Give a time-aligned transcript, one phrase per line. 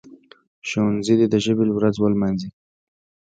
[0.67, 2.49] ښوونځي دي د ژبي ورځ ولمانځي.